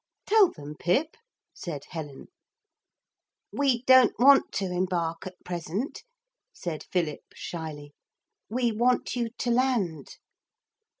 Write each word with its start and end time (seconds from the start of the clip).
'Tell 0.25 0.49
them, 0.53 0.73
Pip,' 0.79 1.15
said 1.53 1.83
Helen. 1.89 2.25
'We 3.51 3.83
don't 3.83 4.17
want 4.17 4.51
to 4.53 4.65
embark 4.65 5.27
at 5.27 5.35
present,' 5.45 6.01
said 6.51 6.85
Philip 6.91 7.21
shyly. 7.35 7.93
'We 8.49 8.71
want 8.71 9.15
you 9.15 9.29
to 9.29 9.51
land.' 9.51 10.17